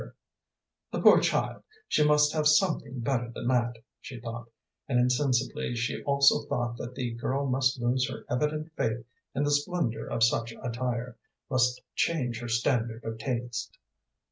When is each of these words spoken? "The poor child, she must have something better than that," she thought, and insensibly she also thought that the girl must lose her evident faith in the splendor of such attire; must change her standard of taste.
"The 0.91 0.99
poor 0.99 1.19
child, 1.19 1.61
she 1.87 2.03
must 2.03 2.33
have 2.33 2.47
something 2.47 3.01
better 3.01 3.29
than 3.29 3.45
that," 3.49 3.75
she 3.99 4.19
thought, 4.19 4.49
and 4.87 4.99
insensibly 4.99 5.75
she 5.75 6.01
also 6.05 6.39
thought 6.47 6.75
that 6.77 6.95
the 6.95 7.11
girl 7.11 7.45
must 7.47 7.79
lose 7.79 8.09
her 8.09 8.25
evident 8.27 8.71
faith 8.75 9.05
in 9.35 9.43
the 9.43 9.51
splendor 9.51 10.07
of 10.07 10.23
such 10.23 10.53
attire; 10.59 11.17
must 11.51 11.83
change 11.93 12.39
her 12.41 12.49
standard 12.49 13.03
of 13.03 13.19
taste. 13.19 13.77